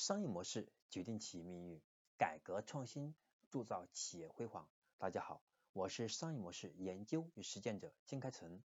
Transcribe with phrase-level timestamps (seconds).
[0.00, 1.78] 商业模式决定企业命运，
[2.16, 3.14] 改革创新
[3.50, 4.66] 铸造企业辉煌。
[4.96, 5.42] 大家好，
[5.74, 8.62] 我是商业模式研究与实践者金开成，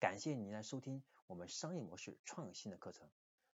[0.00, 3.06] 感谢您来收听我们商业模式创新的课程。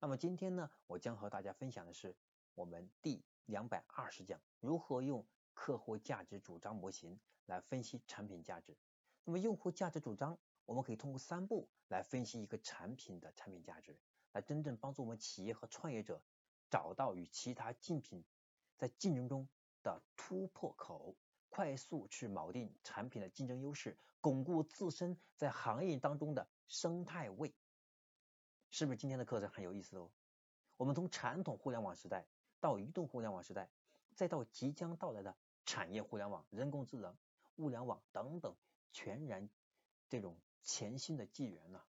[0.01, 2.13] 那么今天呢，我将和大家分享的是
[2.53, 8.75] 我们第两百二十讲，如何用客户价值主张模型来分析产品价值。
[9.23, 13.97] 那么用户价值主张，我们可以通过三步来分析一个产品的产品价值，
[14.33, 16.21] 来真正帮助我们企业和创业者。
[16.71, 18.23] 找到与其他竞品
[18.77, 19.47] 在竞争中
[19.83, 21.15] 的突破口，
[21.49, 27.53] 快速去锚定产品的竞争优势，巩固自身在行业当中的生态位，
[28.69, 30.09] 是不是今天的课程很有意思哦？
[30.77, 32.25] 我们从传统互联网时代
[32.59, 33.69] 到移动互联网时代，
[34.15, 37.15] 再到即将到来的产业互联网、人工智能、
[37.57, 38.55] 物联网等等
[38.91, 39.49] 全然
[40.07, 41.81] 这种全新的纪元呢，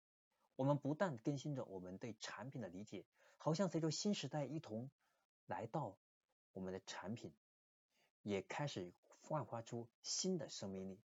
[0.56, 3.04] 我们不断更新着我们对产品的理解。
[3.42, 4.90] 好像随着新时代一同
[5.46, 5.96] 来到，
[6.52, 7.32] 我们的产品
[8.22, 11.00] 也开始焕发出新的生命力。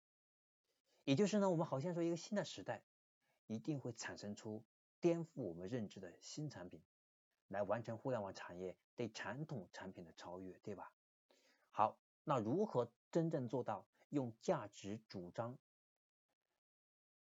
[1.06, 2.83] 也就是呢，我们好像说一个新的时代
[3.47, 4.61] 一定会产生出
[5.00, 6.81] 颠覆我们认知的新产品，
[7.47, 10.91] 来完成互联网产业对传统产品的超越，对吧？
[11.72, 15.58] 好，那如何真正做到用价值主张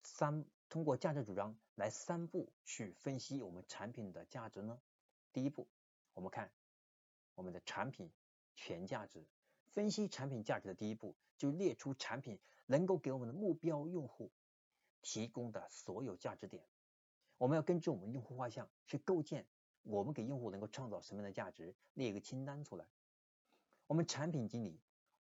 [0.03, 4.81] 三通过价值主张来三步去分析我们产品的价值呢？
[5.35, 5.67] 第一步，
[6.15, 6.51] 我们看
[7.35, 8.11] 我们的产品
[8.55, 9.27] 全价值
[9.67, 14.31] 分析产品价值的第一步，就列出产品能够给我们的目标用户
[15.03, 16.65] 提供的所有价值点。
[17.37, 19.45] 我们要根据我们用户画像去构建
[19.83, 22.87] 我们给用户能够创造什么样的价值，列一个清单出来。
[23.89, 24.81] 我们产品经理，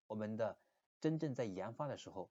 [0.07, 0.59] 我们的
[0.99, 2.29] 真正在研发的时候，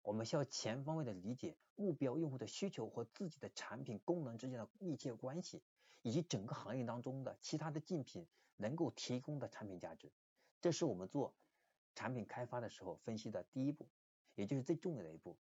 [0.00, 5.62] 我们需要全方位的理解目标用户的需求和自己的产品功能之间的密切关系。
[6.08, 10.10] 以及整个行业当中的其他的竞品能够提供的产品价值，
[10.58, 11.34] 这是我们做
[11.94, 13.86] 产品开发的时候分析的第一步，
[14.34, 15.36] 也就是最重要的一步。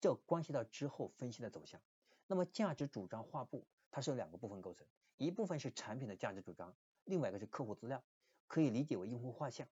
[0.00, 1.80] 这关系到之后分析的走向。
[2.26, 4.84] 那么价值主张画布它是由两个部分构成，
[5.16, 8.02] 一部分是产品的价值主张，另外一个是客户资料，
[8.48, 9.68] 可以理解为用户画像。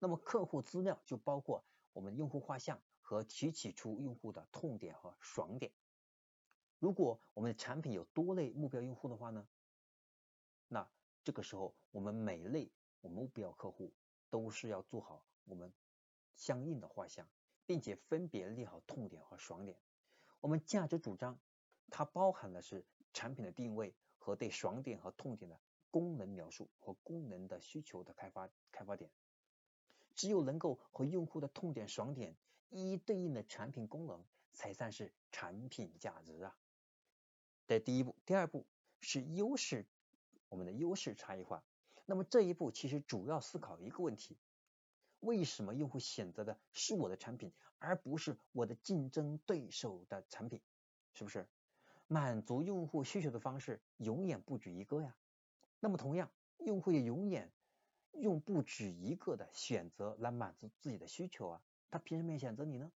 [0.00, 5.70] 那么客户资料就包括我们用户画像和提取出用户的痛点和爽点。
[6.80, 9.46] 如果我们的产品有多类目标用户的话呢，
[10.72, 10.88] 那
[11.24, 12.70] 这个时候我们每类
[13.00, 13.92] 我们目标客户
[14.30, 15.72] 都是要做好我们
[16.36, 17.28] 相应的画像，
[17.66, 19.76] 并且分别列好痛点和爽点。
[20.40, 21.36] 我们价值主张
[21.90, 25.60] 它包含的是产品的定位和对爽点和痛点的
[25.90, 29.10] 功能描述和功能的需求的开发开发点。
[30.14, 32.36] 只有能够和用户的痛点爽点
[32.68, 36.56] 一一对应的产品功能，才算是产品价值啊。
[37.66, 38.64] 这第一步，第二步
[39.00, 39.84] 是优势，
[40.50, 41.64] 我们的优势差异化。
[42.04, 44.36] 那么这一步其实主要思考一个问题：
[45.20, 50.60] 为什么用户选择的是我的产品，而不是我的竞争对手的产品？
[51.14, 51.48] 是不是？
[52.06, 55.16] 满足用户需求的方式永远不止一个呀。
[55.78, 57.50] 那么同样，用户也永远
[58.12, 61.62] 用不止一个的选择来满足自己的需求啊。
[61.90, 62.92] 他凭什么选择你呢？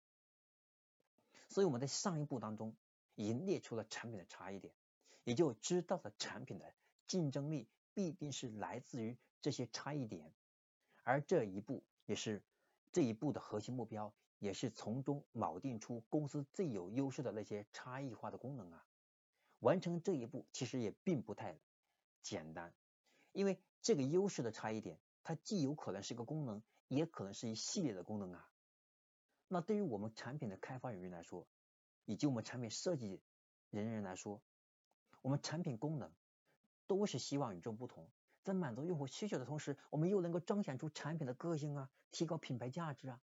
[1.47, 2.75] 所以我们在上一步当中。
[3.15, 4.73] 已经列出了产品的差异点，
[5.25, 6.73] 也就知道了产品的
[7.07, 10.33] 竞争力必定是来自于这些差异点，
[11.03, 12.41] 而这一步也是
[12.91, 18.85] 这一步的核心目标，也是从中锚定出公司最有优势的那些差异化的功能啊。
[19.59, 21.59] 完成这一步其实也并不太
[22.23, 22.73] 简单，
[23.31, 28.49] 因为这个优势的差异点，它既有可能是一个功能，也可能是一系列的功能啊。
[29.47, 31.47] 那对于我们产品的开发人员来说，
[32.05, 33.21] 以及我们产品设计
[33.69, 34.41] 人员来说，
[35.21, 36.11] 我们产品功能
[36.91, 38.05] 都是希望与众不同，
[38.43, 43.17] 在满足用户需求的同时，我们又能够彰显出产品的个性啊，提高品牌价值啊。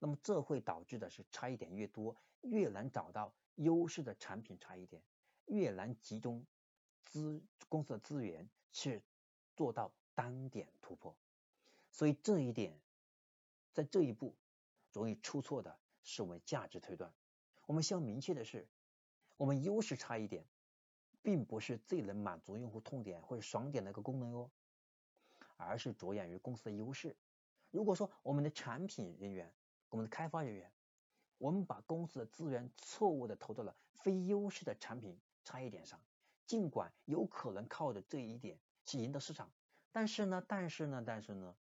[0.00, 5.00] 那么这会导致的是差异点越多，越难找到优势的产品差异点，
[5.46, 6.44] 越难集中
[7.04, 9.00] 资公司的资源去
[9.54, 11.16] 做到单点突破。
[11.92, 12.76] 所以这一点
[13.72, 14.34] 在这一步
[14.92, 17.14] 容易出错的是我们价值推断。
[17.66, 18.66] 我们需要明确的是，
[19.36, 20.44] 我们优势差异点，
[21.22, 24.50] 并不是最能满足用户痛点或者爽点的一个功能哟，
[25.56, 27.16] 而是着眼于公司的优势。
[27.70, 29.52] 如果说我们的产品人员、
[29.88, 30.70] 我们的开发人员，
[31.38, 36.00] 我们把公司的资源错误的投到了非优势的产品差异点上，
[36.46, 39.50] 尽管有可能靠着这一点去赢得市场，
[39.90, 41.56] 但是呢，但是呢，但是呢，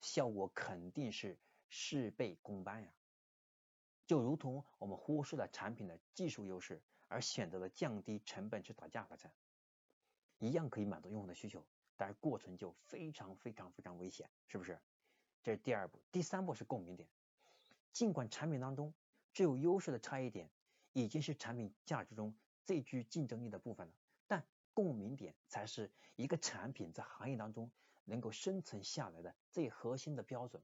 [0.00, 1.38] 效果肯定是
[1.68, 2.92] 事倍功半呀。
[4.06, 9.32] 就如同我们忽视了产品的技术优势，而选择了降低成本去打价格战，
[10.38, 11.66] 一样可以满足用户的需求，
[11.96, 14.78] 但是过程就非常非常非常危险，是不是？
[15.42, 17.08] 这是第二步，第三步是共鸣点。
[17.92, 18.94] 尽管产品当中
[19.32, 20.48] 只有优势的差异点
[20.92, 22.32] 已经是产品价值中
[22.64, 23.92] 最具竞争力的部分了，
[24.28, 27.72] 但共鸣点才是一个产品在行业当中
[28.04, 30.62] 能够生存下来的最核心的标准，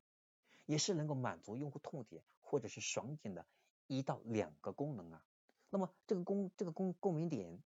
[0.64, 3.44] 也是能够满足用户痛点或者是爽点的
[3.88, 5.24] 一到两个功能啊。
[5.68, 7.62] 那么这个共这个共共鸣点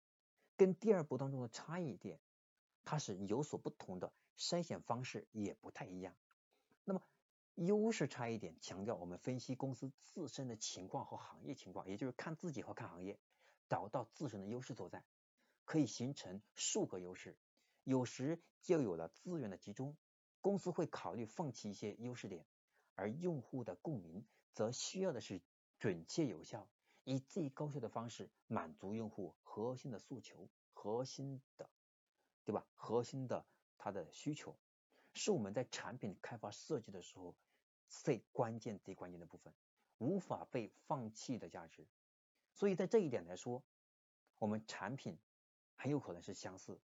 [0.56, 2.20] 跟第二步当中的差异点，
[2.86, 6.16] 它是有所不同的，筛选方式也不太一样。
[6.86, 7.02] 那么
[7.56, 13.20] 优势差异点强调我们分析公司自身的情况和行业情况，也就是看自己和看行业，
[13.68, 15.04] 找到自身的优势所在，
[15.66, 17.38] 可以形成数个优势。
[17.84, 19.96] 有时就有了资源的集中，
[20.42, 22.46] 公司会考虑放弃一些优势点，
[22.96, 25.42] 而用户的共鸣则需要的是
[25.80, 26.68] 准确有效。
[27.12, 31.68] 以最高效的方式满足用户核心的诉求，核心的，
[32.46, 32.64] 对吧？
[32.76, 33.44] 核心的
[33.80, 34.56] 它的需求，
[35.16, 37.36] 是我们在产品开发设计的时候
[37.88, 39.52] 最关键、最关键的部分，
[39.98, 41.88] 无法被放弃的价值。
[42.54, 43.64] 所以在这一点来说，
[44.38, 45.18] 我们产品
[45.76, 46.80] 很有可能是相似，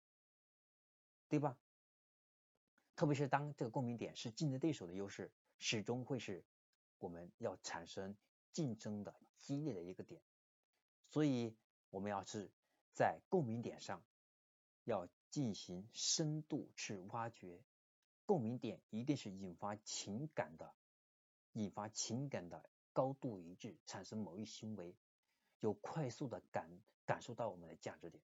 [1.30, 1.56] 对吧？
[2.94, 6.44] 特别是当这个共鸣点是竞争对手的优势，始终会是
[6.98, 8.14] 我们要产生。
[8.52, 10.20] 竞争的激烈的一个点，
[11.08, 11.54] 所以
[11.90, 12.50] 我们要是
[12.92, 14.02] 在共鸣点上
[14.84, 17.62] 要进行深度去挖掘，
[18.26, 20.74] 共鸣点一定是引发情感的，
[21.52, 24.96] 引发情感的高度一致，产生某一行为，
[25.60, 26.68] 有快速的感
[27.06, 28.22] 感受到我们的价值点，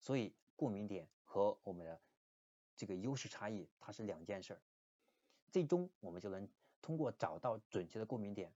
[0.00, 2.00] 所以共鸣点和我们的
[2.76, 4.62] 这个优势差异它是两件事儿，
[5.52, 6.48] 最终我们就能。
[6.82, 8.52] 通过找到准确的共鸣点，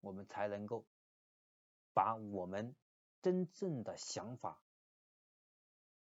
[0.00, 0.84] 我们才能够
[1.92, 2.74] 把我们
[3.22, 4.60] 真正的想法，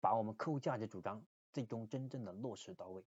[0.00, 3.04] 把我们客户价值主张最终真正的落实到位。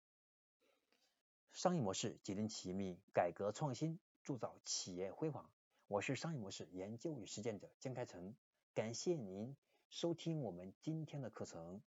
[1.52, 5.50] 商业模式决定企业命运，改革创新铸造企业辉煌。
[5.88, 8.36] 我是商业模式研究与实践者江开成，
[8.76, 9.56] 感谢您
[9.90, 11.82] 收听我们今天的课程。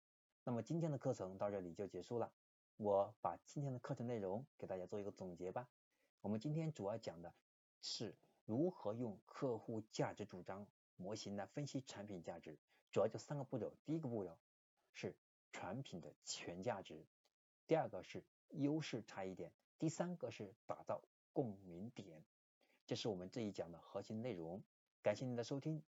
[0.45, 2.33] 那么今天的课程到这里就结束了，
[2.77, 5.69] 我把今天的课程内容给大家做一个总结吧。
[6.23, 7.35] 我们今天主要讲的
[7.81, 8.15] 是
[8.45, 10.65] 如何用客户价值主张
[10.97, 12.57] 模型来分析产品价值，
[12.93, 13.75] 主要就三个步骤。
[13.85, 14.39] 第一个步骤
[14.93, 15.17] 是
[15.51, 17.05] 产品的全价值，
[17.67, 21.03] 第二个是优势差异点，第三个是打造
[21.33, 22.23] 共鸣点。
[22.87, 24.63] 这是我们这一讲的核心内容。
[25.03, 25.83] 感谢您的收听，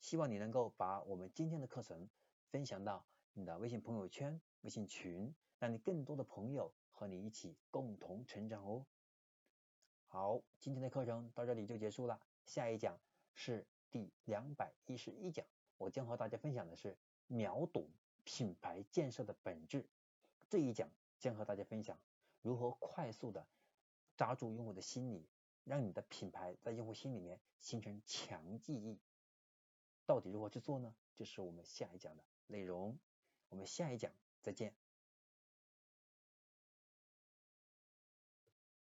[0.00, 2.08] 希望你能够把我们今天的课程
[2.50, 3.04] 分享到
[3.34, 8.86] 你的微信朋友圈、微信群，让你更多的朋友和你一起共同成长哦。
[10.10, 12.18] 好，今天的课程到这里就结束了。
[12.46, 12.98] 下一讲
[13.34, 15.44] 是第两百一十一讲，
[15.76, 16.96] 我将和大家分享的是
[17.26, 17.86] 秒懂
[18.24, 19.86] 品牌建设的本质。
[20.48, 20.88] 这一讲
[21.18, 21.98] 将和大家分享
[22.40, 23.46] 如何快速的
[24.16, 25.28] 抓住用户的心理，
[25.64, 28.98] 让你的品牌在用户心里面形成强记忆。
[30.06, 30.94] 到底如何去做呢？
[31.14, 32.98] 这是我们下一讲的内容。
[33.50, 34.10] 我们下一讲
[34.40, 34.72] 再见。